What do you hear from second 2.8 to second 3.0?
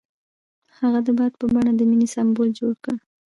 کړ.